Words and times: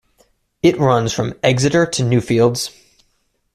It 0.63 0.79
runs 0.79 1.13
from 1.13 1.35
Exeter 1.43 1.85
to 1.85 2.01
Newfields. 2.01 2.73